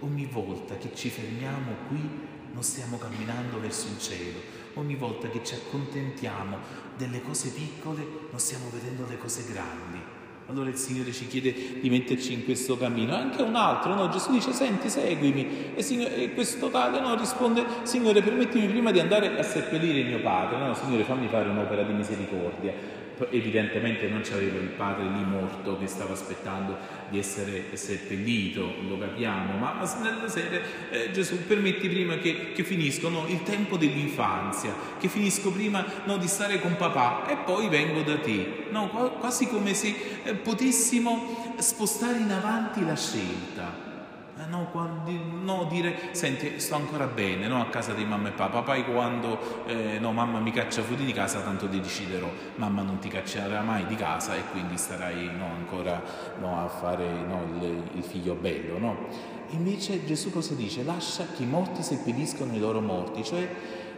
ogni 0.00 0.26
volta 0.26 0.76
che 0.76 0.92
ci 0.92 1.08
fermiamo 1.08 1.72
qui 1.86 2.32
non 2.52 2.64
stiamo 2.64 2.98
camminando 2.98 3.60
verso 3.60 3.86
il 3.86 4.00
cielo. 4.00 4.40
Ogni 4.74 4.96
volta 4.96 5.28
che 5.28 5.44
ci 5.44 5.54
accontentiamo 5.54 6.58
delle 6.96 7.22
cose 7.22 7.50
piccole 7.50 8.04
non 8.30 8.40
stiamo 8.40 8.70
vedendo 8.70 9.06
le 9.08 9.18
cose 9.18 9.44
grandi. 9.44 10.23
Allora 10.46 10.68
il 10.68 10.76
Signore 10.76 11.12
ci 11.12 11.26
chiede 11.26 11.54
di 11.80 11.88
metterci 11.88 12.32
in 12.32 12.44
questo 12.44 12.76
cammino. 12.76 13.14
Anche 13.14 13.42
un 13.42 13.54
altro, 13.54 13.94
no? 13.94 14.08
Gesù 14.08 14.32
dice, 14.32 14.52
senti, 14.52 14.88
seguimi. 14.90 15.72
E, 15.74 15.82
signore, 15.82 16.16
e 16.16 16.34
questo 16.34 16.68
tale 16.68 17.00
no, 17.00 17.14
risponde, 17.16 17.64
Signore, 17.82 18.20
permettimi 18.22 18.66
prima 18.66 18.90
di 18.90 19.00
andare 19.00 19.38
a 19.38 19.42
seppellire 19.42 20.06
mio 20.06 20.20
padre. 20.20 20.58
No, 20.58 20.74
Signore, 20.74 21.04
fammi 21.04 21.28
fare 21.28 21.48
un'opera 21.48 21.82
di 21.82 21.92
misericordia 21.92 23.03
evidentemente 23.30 24.08
non 24.08 24.22
c'aveva 24.22 24.58
il 24.58 24.70
padre 24.70 25.04
lì 25.04 25.24
morto 25.24 25.78
che 25.78 25.86
stava 25.86 26.12
aspettando 26.12 26.76
di 27.08 27.18
essere 27.18 27.76
seppellito, 27.76 28.74
lo 28.88 28.98
capiamo, 28.98 29.56
ma 29.56 29.74
nella 30.02 30.28
sera 30.28 30.60
eh, 30.90 31.10
Gesù 31.12 31.46
permetti 31.46 31.88
prima 31.88 32.18
che, 32.18 32.52
che 32.52 32.64
finiscono 32.64 33.26
il 33.28 33.42
tempo 33.42 33.76
dell'infanzia, 33.76 34.74
che 34.98 35.08
finisco 35.08 35.52
prima 35.52 35.84
no, 36.04 36.16
di 36.16 36.26
stare 36.26 36.60
con 36.60 36.76
papà 36.76 37.28
e 37.28 37.36
poi 37.36 37.68
vengo 37.68 38.02
da 38.02 38.18
te, 38.18 38.66
no, 38.70 38.88
quasi 39.20 39.46
come 39.48 39.74
se 39.74 39.94
eh, 40.24 40.34
potessimo 40.34 41.54
spostare 41.58 42.18
in 42.18 42.30
avanti 42.30 42.84
la 42.84 42.96
scelta. 42.96 43.93
Eh, 44.36 44.46
no, 44.48 44.66
quando, 44.72 45.12
no, 45.12 45.64
dire, 45.70 45.96
senti, 46.10 46.58
sto 46.58 46.74
ancora 46.74 47.06
bene, 47.06 47.46
no, 47.46 47.60
a 47.60 47.66
casa 47.66 47.92
di 47.92 48.04
mamma 48.04 48.30
e 48.30 48.32
papà, 48.32 48.62
poi 48.62 48.84
quando, 48.84 49.64
eh, 49.66 50.00
no, 50.00 50.10
mamma 50.10 50.40
mi 50.40 50.50
caccia 50.50 50.82
fuori 50.82 51.04
di 51.04 51.12
casa, 51.12 51.40
tanto 51.40 51.68
ti 51.68 51.78
deciderò, 51.80 52.28
mamma 52.56 52.82
non 52.82 52.98
ti 52.98 53.08
caccerà 53.08 53.60
mai 53.60 53.86
di 53.86 53.94
casa 53.94 54.34
e 54.34 54.42
quindi 54.50 54.76
starai, 54.76 55.28
ancora, 55.28 56.02
a 56.42 56.68
fare, 56.68 57.06
il, 57.06 57.82
il 57.94 58.02
figlio 58.02 58.34
bello. 58.34 58.96
Invece 59.50 60.04
Gesù 60.04 60.32
cosa 60.32 60.54
dice? 60.54 60.82
Lascia 60.82 61.26
che 61.36 61.44
i 61.44 61.46
morti 61.46 61.84
seppelliscono 61.84 62.54
i 62.54 62.58
loro 62.58 62.80
morti, 62.80 63.22
cioè 63.22 63.48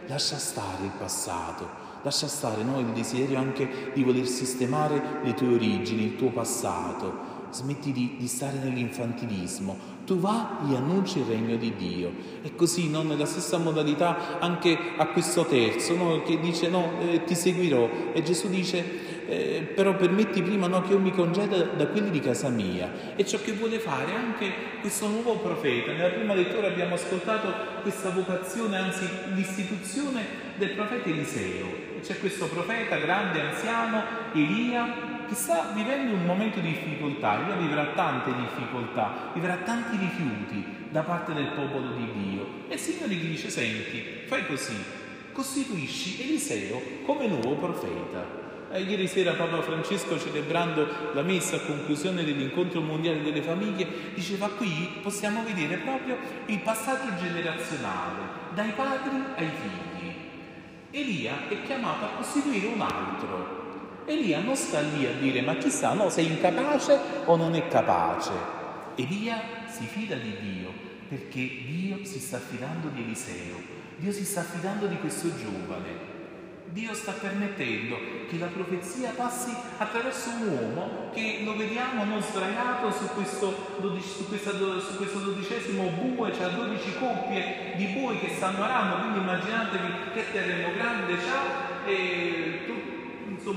lascia 0.05 0.37
stare 0.37 0.83
il 0.83 0.91
passato, 0.95 1.67
lascia 2.03 2.27
stare 2.27 2.61
il 2.61 2.91
desiderio 2.93 3.39
anche 3.39 3.91
di 3.91 4.03
voler 4.03 4.27
sistemare 4.27 5.21
le 5.23 5.33
tue 5.33 5.55
origini, 5.55 6.03
il 6.03 6.15
tuo 6.15 6.29
passato, 6.29 7.35
smetti 7.49 7.91
di, 7.91 8.17
di 8.19 8.27
stare 8.27 8.59
nell'infantilismo, 8.59 9.95
tu 10.07 10.17
va 10.17 10.59
e 10.71 10.73
annunci 10.73 11.19
il 11.19 11.25
regno 11.25 11.57
di 11.57 11.73
Dio. 11.75 12.13
E 12.41 12.55
così, 12.55 12.89
no, 12.89 13.01
nella 13.01 13.25
stessa 13.25 13.57
modalità, 13.57 14.39
anche 14.39 14.77
a 14.95 15.07
questo 15.07 15.43
terzo, 15.43 15.95
no, 15.95 16.23
che 16.23 16.39
dice, 16.39 16.69
no, 16.69 16.93
eh, 17.01 17.25
ti 17.25 17.35
seguirò. 17.35 17.89
E 18.13 18.23
Gesù 18.23 18.47
dice, 18.47 19.25
eh, 19.27 19.69
però 19.75 19.97
permetti 19.97 20.41
prima 20.41 20.67
no, 20.67 20.81
che 20.81 20.93
io 20.93 20.99
mi 20.99 21.11
congeda 21.11 21.57
da 21.57 21.87
quelli 21.87 22.09
di 22.09 22.21
casa 22.21 22.47
mia. 22.47 22.89
E 23.17 23.25
ciò 23.25 23.37
che 23.43 23.51
vuole 23.51 23.79
fare 23.79 24.13
anche 24.15 24.49
questo 24.79 25.09
nuovo 25.09 25.39
profeta. 25.39 25.91
Nella 25.91 26.13
prima 26.13 26.33
lettura 26.33 26.67
abbiamo 26.67 26.95
ascoltato 26.95 27.53
questa 27.81 28.09
vocazione, 28.09 28.77
anzi 28.77 29.05
l'istituzione 29.33 30.23
del 30.55 30.69
profeta 30.69 31.09
Eliseo. 31.09 31.65
C'è 32.01 32.17
questo 32.19 32.45
profeta 32.45 32.95
grande, 32.95 33.41
anziano, 33.41 34.03
Elia, 34.33 35.06
che 35.27 35.35
sta 35.35 35.71
vivendo 35.73 36.13
un 36.13 36.25
momento 36.25 36.59
di 36.59 36.69
difficoltà, 36.69 37.41
Elia 37.41 37.55
vivrà 37.55 37.85
tante 37.93 38.33
difficoltà, 38.33 39.31
vivrà 39.33 39.57
tanti 39.57 39.97
rifiuti 39.97 40.63
da 40.89 41.01
parte 41.01 41.33
del 41.33 41.47
popolo 41.47 41.91
di 41.91 42.09
Dio. 42.13 42.47
E 42.67 42.75
il 42.75 42.79
Signore 42.79 43.13
gli 43.13 43.29
dice, 43.29 43.49
senti, 43.49 44.03
fai 44.25 44.45
così, 44.47 44.75
costituisci 45.31 46.23
Eliseo 46.23 46.81
come 47.05 47.27
nuovo 47.27 47.55
profeta. 47.55 48.45
Eh, 48.71 48.81
ieri 48.81 49.07
sera 49.07 49.33
Papa 49.33 49.61
Francesco, 49.61 50.19
celebrando 50.19 50.87
la 51.13 51.21
messa 51.21 51.57
a 51.57 51.59
conclusione 51.59 52.23
dell'incontro 52.23 52.81
mondiale 52.81 53.21
delle 53.21 53.41
famiglie, 53.41 53.87
diceva 54.13 54.49
qui 54.49 54.99
possiamo 55.01 55.43
vedere 55.43 55.77
proprio 55.77 56.17
il 56.47 56.59
passaggio 56.59 57.15
generazionale, 57.15 58.23
dai 58.53 58.71
padri 58.71 59.23
ai 59.35 59.47
figli. 59.47 60.13
Elia 60.91 61.47
è 61.47 61.61
chiamato 61.63 62.05
a 62.05 62.09
costituire 62.17 62.67
un 62.67 62.81
altro. 62.81 63.66
Elia 64.09 64.39
non 64.39 64.55
sta 64.55 64.79
lì 64.79 65.05
a 65.05 65.11
dire 65.19 65.41
ma 65.41 65.55
chissà, 65.57 65.91
no, 65.91 66.09
sei 66.09 66.27
incapace 66.27 66.97
o 67.25 67.35
non 67.35 67.55
è 67.55 67.67
capace. 67.67 68.31
Elia 68.95 69.41
si 69.67 69.83
fida 69.83 70.15
di 70.15 70.33
Dio 70.39 70.71
perché 71.09 71.39
Dio 71.39 71.99
si 72.03 72.19
sta 72.19 72.39
fidando 72.39 72.87
di 72.87 73.01
Eliseo 73.01 73.75
Dio 73.97 74.11
si 74.11 74.23
sta 74.23 74.41
affidando 74.41 74.85
di 74.85 74.97
questo 74.97 75.29
giovane. 75.35 76.15
Dio 76.69 76.93
sta 76.93 77.13
permettendo 77.13 77.97
che 78.29 78.37
la 78.37 78.45
profezia 78.45 79.09
passi 79.15 79.51
attraverso 79.77 80.29
un 80.29 80.47
uomo 80.47 81.09
che 81.13 81.41
lo 81.43 81.57
vediamo 81.57 82.03
non 82.03 82.21
sdraiato 82.21 82.91
su 82.91 83.07
questo, 83.15 83.79
su 83.81 84.27
questa, 84.27 84.51
su 84.51 84.97
questo 84.97 85.19
dodicesimo 85.19 85.89
bue, 85.89 86.33
cioè 86.33 86.51
12 86.51 86.97
coppie 86.99 87.73
di 87.75 87.85
bui 87.87 88.19
che 88.19 88.35
stanno 88.35 88.63
arando, 88.63 88.99
quindi 88.99 89.19
immaginatevi 89.19 89.93
che 90.13 90.31
terreno 90.31 90.73
grande 90.75 91.15
c'ha 91.15 91.85
e 91.87 92.56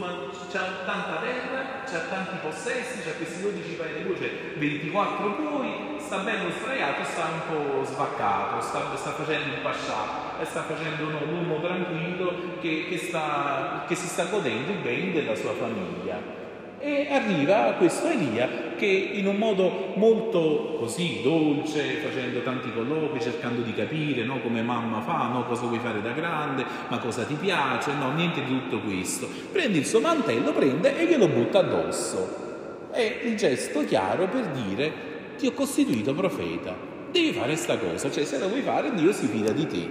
insomma 0.00 0.32
c'ha 0.50 0.84
tanta 0.86 1.20
terra, 1.20 1.82
c'ha 1.84 1.98
tanti 2.08 2.36
possessi, 2.40 3.02
c'ha 3.02 3.12
questi 3.12 3.42
12 3.42 3.72
paesi 3.74 4.02
di 4.02 4.08
voce, 4.08 4.30
24 4.56 5.32
poi, 5.34 5.96
sta 5.98 6.18
bello 6.18 6.50
sdraiato, 6.50 7.04
sta 7.04 7.24
un 7.26 7.40
po' 7.46 7.84
svaccato, 7.84 8.62
sta, 8.62 8.96
sta 8.96 9.10
facendo 9.10 9.54
il 9.54 9.60
pascià, 9.60 10.44
sta 10.44 10.62
facendo 10.62 11.10
no, 11.10 11.24
l'uomo 11.24 11.60
tranquillo 11.60 12.58
che, 12.60 12.86
che, 12.88 12.98
sta, 12.98 13.84
che 13.86 13.94
si 13.94 14.06
sta 14.06 14.24
godendo 14.24 14.72
il 14.72 14.78
bene 14.78 15.12
della 15.12 15.34
sua 15.34 15.52
famiglia. 15.52 16.38
E 16.78 17.08
arriva 17.12 17.74
questo 17.76 18.08
Elia 18.08 18.59
che 18.80 18.86
in 18.86 19.26
un 19.26 19.36
modo 19.36 19.92
molto 19.96 20.76
così 20.78 21.20
dolce, 21.22 21.98
facendo 22.02 22.40
tanti 22.40 22.72
colloqui, 22.72 23.20
cercando 23.20 23.60
di 23.60 23.74
capire 23.74 24.24
no, 24.24 24.40
come 24.40 24.62
mamma 24.62 25.02
fa, 25.02 25.28
no, 25.28 25.44
cosa 25.44 25.66
vuoi 25.66 25.78
fare 25.78 26.00
da 26.00 26.12
grande, 26.12 26.64
ma 26.88 26.98
cosa 26.98 27.24
ti 27.24 27.34
piace, 27.34 27.92
no, 27.92 28.10
niente 28.12 28.42
di 28.42 28.48
tutto 28.48 28.80
questo. 28.80 29.28
Prende 29.52 29.76
il 29.76 29.86
suo 29.86 30.00
mantello, 30.00 30.52
prende 30.52 30.98
e 30.98 31.04
glielo 31.04 31.28
butta 31.28 31.58
addosso. 31.58 32.88
È 32.90 33.20
il 33.24 33.36
gesto 33.36 33.84
chiaro 33.84 34.26
per 34.28 34.46
dire 34.46 35.08
ti 35.36 35.46
ho 35.46 35.52
costituito 35.52 36.14
profeta, 36.14 36.74
devi 37.10 37.32
fare 37.32 37.48
questa 37.48 37.76
cosa, 37.76 38.10
cioè 38.10 38.24
se 38.24 38.38
la 38.38 38.46
vuoi 38.46 38.62
fare 38.62 38.94
Dio 38.94 39.12
si 39.12 39.26
fida 39.26 39.52
di 39.52 39.66
te. 39.66 39.88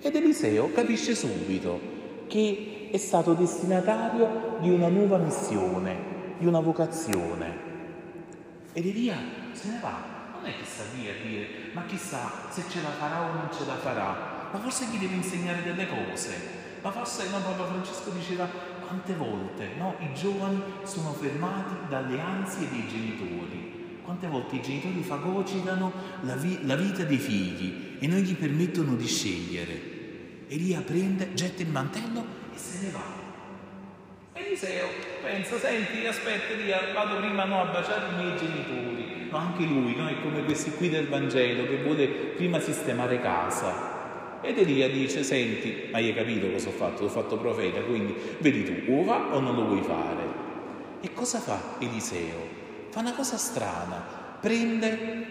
Ed 0.00 0.16
Eliseo 0.16 0.70
capisce 0.72 1.14
subito 1.14 1.78
che 2.28 2.88
è 2.90 2.96
stato 2.96 3.34
destinatario 3.34 4.56
di 4.60 4.70
una 4.70 4.88
nuova 4.88 5.18
missione, 5.18 6.17
di 6.38 6.46
una 6.46 6.60
vocazione. 6.60 7.66
Ed 8.72 8.86
Elia 8.86 9.16
se 9.52 9.68
ne 9.70 9.78
va, 9.80 10.30
non 10.34 10.44
è 10.44 10.56
che 10.56 10.64
sta 10.64 10.84
lì 10.94 11.08
a 11.08 11.14
dire, 11.26 11.48
ma 11.72 11.84
chissà 11.84 12.30
se 12.50 12.62
ce 12.68 12.80
la 12.82 12.90
farà 12.90 13.22
o 13.22 13.32
non 13.32 13.48
ce 13.52 13.66
la 13.66 13.76
farà, 13.76 14.48
ma 14.52 14.58
forse 14.58 14.86
gli 14.86 14.98
deve 14.98 15.14
insegnare 15.14 15.62
delle 15.62 15.88
cose. 15.88 16.56
Ma 16.80 16.92
forse 16.92 17.28
no, 17.28 17.38
Papa 17.40 17.66
Francesco 17.66 18.10
diceva 18.10 18.48
quante 18.86 19.14
volte 19.14 19.70
no, 19.76 19.96
i 19.98 20.14
giovani 20.14 20.62
sono 20.84 21.12
fermati 21.12 21.74
dalle 21.88 22.20
ansie 22.20 22.68
dei 22.70 22.86
genitori. 22.88 24.00
Quante 24.02 24.28
volte 24.28 24.56
i 24.56 24.62
genitori 24.62 25.02
fagocitano 25.02 25.92
la, 26.22 26.34
vi- 26.36 26.64
la 26.64 26.76
vita 26.76 27.02
dei 27.02 27.18
figli 27.18 27.96
e 27.98 28.06
non 28.06 28.20
gli 28.20 28.34
permettono 28.34 28.94
di 28.94 29.06
scegliere. 29.06 29.96
Elia 30.48 30.80
prende, 30.80 31.34
getta 31.34 31.62
il 31.62 31.68
mantello 31.68 32.24
e 32.54 32.58
se 32.58 32.86
ne 32.86 32.90
va. 32.90 33.17
Eliseo 34.38 34.88
pensa, 35.22 35.58
senti, 35.58 36.06
aspetta 36.06 36.52
Elia, 36.52 36.80
vado 36.94 37.16
prima 37.16 37.44
no, 37.44 37.62
a 37.62 37.64
baciare 37.66 38.06
i 38.12 38.22
miei 38.22 38.36
genitori. 38.36 39.28
No, 39.30 39.36
anche 39.36 39.64
lui, 39.64 39.94
no, 39.94 40.08
è 40.08 40.20
come 40.22 40.44
questi 40.44 40.70
qui 40.70 40.88
del 40.88 41.08
Vangelo 41.08 41.66
che 41.66 41.82
vuole 41.82 42.06
prima 42.06 42.60
sistemare 42.60 43.20
casa. 43.20 43.96
Ed 44.40 44.58
Elia 44.58 44.88
dice, 44.88 45.22
senti, 45.22 45.88
ma 45.90 45.98
hai 45.98 46.14
capito 46.14 46.50
cosa 46.50 46.68
ho 46.68 46.72
fatto? 46.72 47.02
L'ho 47.02 47.08
fatto 47.08 47.36
profeta, 47.36 47.80
quindi 47.80 48.14
vedi 48.38 48.64
tu, 48.64 48.92
o 48.92 49.04
va 49.04 49.34
o 49.34 49.40
non 49.40 49.54
lo 49.54 49.66
vuoi 49.66 49.82
fare. 49.82 50.46
E 51.00 51.12
cosa 51.12 51.40
fa 51.40 51.60
Eliseo? 51.78 52.56
Fa 52.90 53.00
una 53.00 53.12
cosa 53.12 53.36
strana, 53.36 54.02
prende 54.40 55.26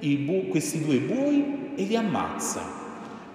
bu- 0.00 0.48
questi 0.48 0.84
due 0.84 0.98
buoi 0.98 1.72
e 1.74 1.82
li 1.82 1.96
ammazza 1.96 2.85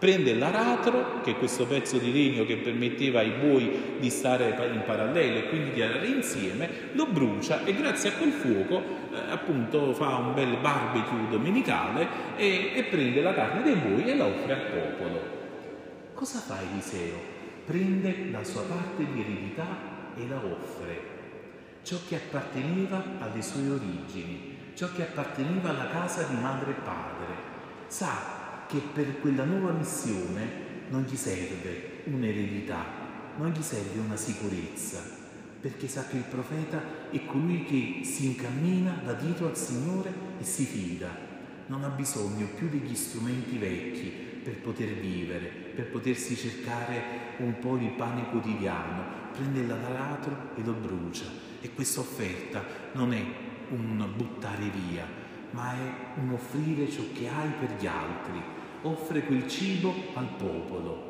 prende 0.02 0.34
l'aratro, 0.34 1.22
che 1.22 1.30
è 1.32 1.38
questo 1.38 1.68
pezzo 1.68 2.00
di 2.00 2.12
legno 2.12 2.44
che 2.44 2.58
permetteva 2.58 3.20
ai 3.20 3.34
buoi 3.40 3.98
di 4.00 4.10
stare 4.10 4.48
in 4.74 4.82
parallelo 4.84 5.38
e 5.38 5.50
quindi 5.50 5.74
di 5.74 5.84
andare 5.84 6.08
insieme, 6.08 6.90
lo 6.94 7.06
brucia 7.06 7.64
e 7.64 7.76
grazie 7.76 8.10
a 8.10 8.14
quel 8.14 8.32
fuoco 8.32 8.82
eh, 9.14 9.30
appunto 9.30 9.94
fa 9.94 10.16
un 10.16 10.34
bel 10.34 10.58
barbecue 10.58 11.30
domenicale 11.30 12.08
e, 12.36 12.72
e 12.74 12.84
prende 12.86 13.22
la 13.22 13.36
carne 13.36 13.62
dei 13.62 13.76
buoi 13.76 14.10
e 14.10 14.16
la 14.16 14.26
offre 14.26 14.54
al 14.54 14.66
popolo. 14.72 15.22
Cosa 16.16 16.40
fa 16.40 16.58
Eliseo? 16.72 17.20
Prende 17.64 18.30
la 18.32 18.44
sua 18.44 18.64
parte 18.64 19.06
di 19.06 19.20
eredità 19.20 19.68
e 20.18 20.28
la 20.28 20.38
offre. 20.38 21.00
Ciò 21.84 21.98
che 22.08 22.16
apparteneva 22.16 23.04
alle 23.20 23.44
sue 23.44 23.70
origini, 23.70 24.58
ciò 24.74 24.92
che 24.96 25.04
apparteneva 25.04 25.70
alla 25.70 25.90
casa 25.90 26.24
di 26.24 26.42
madre 26.42 26.72
e 26.72 26.82
padre. 26.84 27.50
Sa 27.86 28.41
che 28.72 28.80
per 28.94 29.20
quella 29.20 29.44
nuova 29.44 29.74
missione 29.74 30.70
non 30.90 31.02
gli 31.04 31.18
serve 31.18 32.04
un'eredità, 32.06 32.86
non 33.38 33.50
gli 33.50 33.62
serve 33.62 34.00
una 34.00 34.16
sicurezza, 34.16 35.02
perché 35.60 35.90
sa 35.90 36.06
che 36.08 36.16
il 36.16 36.24
profeta 36.24 36.82
è 37.10 37.26
colui 37.26 37.66
che 37.66 38.06
si 38.06 38.28
incammina 38.28 39.02
da 39.04 39.12
dietro 39.12 39.48
al 39.48 39.58
Signore 39.58 40.14
e 40.40 40.46
si 40.46 40.64
fida, 40.64 41.10
non 41.68 41.84
ha 41.84 41.90
bisogno 41.90 42.48
più 42.56 42.70
degli 42.70 42.96
strumenti 42.96 43.58
vecchi 43.58 44.10
per 44.42 44.56
poter 44.62 44.94
vivere, 44.94 45.48
per 45.76 45.90
potersi 45.90 46.38
cercare 46.38 47.04
un 47.40 47.60
po' 47.60 47.76
il 47.76 47.92
pane 47.92 48.30
quotidiano, 48.30 49.04
prende 49.34 49.66
l'aratro 49.66 50.52
e 50.56 50.64
lo 50.64 50.74
brucia. 50.74 51.26
E 51.60 51.74
questa 51.74 52.00
offerta 52.00 52.64
non 52.94 53.14
è 53.14 53.24
un 53.70 54.14
buttare 54.16 54.72
via, 54.88 55.06
ma 55.52 55.74
è 55.74 56.20
un 56.22 56.32
offrire 56.32 56.90
ciò 56.90 57.04
che 57.14 57.28
hai 57.28 57.50
per 57.60 57.76
gli 57.78 57.86
altri, 57.86 58.60
offre 58.84 59.24
quel 59.24 59.48
cibo 59.48 59.94
al 60.14 60.28
popolo. 60.38 61.10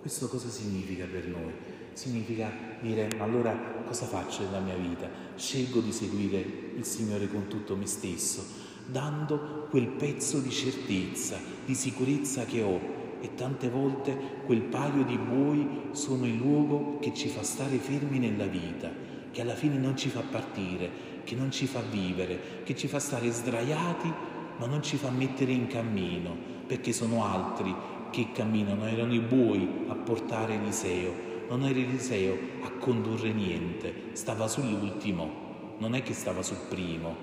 Questo 0.00 0.28
cosa 0.28 0.48
significa 0.48 1.06
per 1.10 1.26
noi? 1.26 1.52
Significa 1.92 2.50
dire, 2.80 3.08
ma 3.16 3.24
allora 3.24 3.54
cosa 3.86 4.06
faccio 4.06 4.42
nella 4.42 4.58
mia 4.58 4.74
vita? 4.74 5.08
Scelgo 5.36 5.80
di 5.80 5.92
seguire 5.92 6.44
il 6.74 6.84
Signore 6.84 7.28
con 7.28 7.46
tutto 7.46 7.76
me 7.76 7.86
stesso, 7.86 8.44
dando 8.86 9.68
quel 9.70 9.88
pezzo 9.88 10.38
di 10.38 10.50
certezza, 10.50 11.38
di 11.64 11.74
sicurezza 11.74 12.44
che 12.44 12.62
ho. 12.62 13.00
E 13.20 13.34
tante 13.34 13.70
volte 13.70 14.16
quel 14.44 14.62
paio 14.62 15.04
di 15.04 15.16
buoi 15.16 15.90
sono 15.92 16.26
il 16.26 16.36
luogo 16.36 16.98
che 16.98 17.14
ci 17.14 17.28
fa 17.28 17.44
stare 17.44 17.76
fermi 17.76 18.18
nella 18.18 18.46
vita, 18.46 18.90
che 19.30 19.40
alla 19.40 19.54
fine 19.54 19.76
non 19.76 19.96
ci 19.96 20.08
fa 20.08 20.22
partire, 20.28 20.90
che 21.22 21.36
non 21.36 21.52
ci 21.52 21.66
fa 21.66 21.80
vivere, 21.82 22.62
che 22.64 22.74
ci 22.74 22.88
fa 22.88 22.98
stare 22.98 23.30
sdraiati, 23.30 24.12
ma 24.62 24.68
non 24.68 24.80
ci 24.80 24.96
fa 24.96 25.10
mettere 25.10 25.50
in 25.50 25.66
cammino 25.66 26.36
perché 26.68 26.92
sono 26.92 27.24
altri 27.24 27.74
che 28.12 28.28
camminano, 28.32 28.86
erano 28.86 29.12
i 29.12 29.18
buoi 29.18 29.68
a 29.88 29.94
portare 29.96 30.54
Eliseo, 30.54 31.12
non 31.48 31.64
era 31.64 31.80
Eliseo 31.80 32.36
a 32.62 32.70
condurre 32.78 33.32
niente, 33.32 33.92
stava 34.12 34.46
sull'ultimo, 34.46 35.74
non 35.78 35.96
è 35.96 36.04
che 36.04 36.12
stava 36.12 36.42
sul 36.42 36.60
primo, 36.68 37.16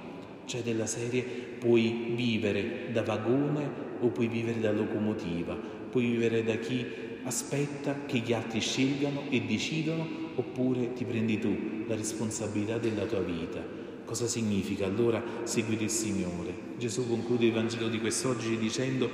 cioè 0.43 0.63
della 0.63 0.85
serie 0.85 1.23
puoi 1.23 2.11
vivere 2.13 2.91
da 2.91 3.03
vagone 3.03 3.71
o 4.01 4.09
puoi 4.09 4.27
vivere 4.27 4.59
da 4.59 4.73
locomotiva, 4.73 5.55
puoi 5.89 6.09
vivere 6.09 6.43
da 6.43 6.55
chi 6.55 6.85
aspetta 7.23 8.05
che 8.05 8.17
gli 8.17 8.33
altri 8.33 8.59
scelgano 8.59 9.23
e 9.29 9.43
decidono 9.43 10.05
oppure 10.35 10.91
ti 10.91 11.05
prendi 11.05 11.39
tu 11.39 11.85
la 11.87 11.95
responsabilità 11.95 12.77
della 12.77 13.05
tua 13.05 13.21
vita. 13.21 13.78
Cosa 14.09 14.25
significa 14.25 14.87
allora 14.87 15.23
seguire 15.43 15.83
il 15.83 15.91
Signore? 15.91 16.51
Gesù 16.79 17.07
conclude 17.07 17.45
il 17.45 17.53
Vangelo 17.53 17.89
di 17.89 17.99
quest'oggi 17.99 18.57
dicendo 18.57 19.07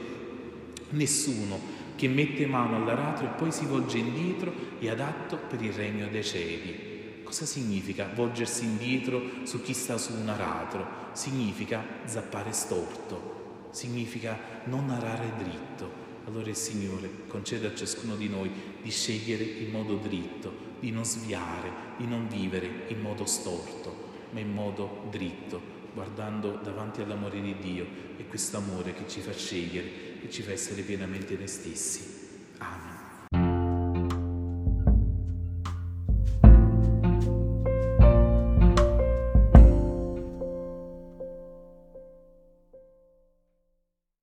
Nessuno 0.92 1.60
che 1.98 2.08
mette 2.08 2.46
mano 2.46 2.78
all'aratro 2.78 3.26
e 3.26 3.32
poi 3.32 3.52
si 3.52 3.66
volge 3.66 3.98
indietro 3.98 4.54
è 4.80 4.88
adatto 4.88 5.36
per 5.50 5.62
il 5.62 5.74
regno 5.74 6.08
dei 6.08 6.24
cieli. 6.24 7.24
Cosa 7.26 7.46
significa 7.46 8.10
volgersi 8.16 8.64
indietro 8.64 9.22
su 9.44 9.62
chi 9.62 9.74
sta 9.74 9.98
su 9.98 10.14
un 10.14 10.30
aratro? 10.30 10.88
Significa 11.12 11.84
zappare 12.06 12.54
storto, 12.54 13.68
significa 13.72 14.40
non 14.64 14.90
arare 14.92 15.34
dritto. 15.38 15.92
Allora 16.26 16.48
il 16.48 16.56
Signore 16.56 17.10
concede 17.28 17.68
a 17.68 17.76
ciascuno 17.76 18.16
di 18.16 18.30
noi 18.30 18.50
di 18.82 18.92
scegliere 18.92 19.44
in 19.44 19.72
modo 19.72 19.96
dritto, 19.96 20.54
di 20.80 20.92
non 20.92 21.04
sviare, 21.04 21.70
di 21.98 22.08
non 22.08 22.30
vivere 22.30 22.86
in 22.88 23.02
modo 23.02 23.26
storto, 23.26 24.05
ma 24.32 24.40
in 24.40 24.52
modo 24.52 25.04
dritto, 25.10 25.62
guardando 25.94 26.60
davanti 26.62 27.02
all'amore 27.02 27.42
di 27.42 27.56
Dio 27.60 27.86
e 28.18 28.26
questo 28.28 28.58
amore 28.58 28.94
che 28.94 29.08
ci 29.08 29.22
fa 29.22 29.34
scegliere 29.34 30.22
e 30.22 30.30
ci 30.30 30.42
fa 30.42 30.52
essere 30.52 30.82
pienamente 30.82 31.36
noi 31.36 31.48
stessi. 31.48 32.15